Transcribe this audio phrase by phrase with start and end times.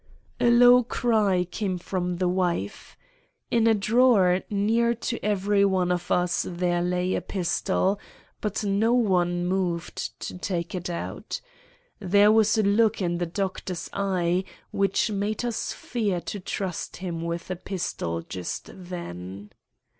[0.39, 2.97] A low cry came from the wife.
[3.51, 7.99] In a drawer near to every one of us there lay a pistol,
[8.41, 11.39] but no one moved to take it out.
[11.99, 17.21] There was a look in the Doctor's eye which made us fear to trust him
[17.21, 19.51] with a pistol just then.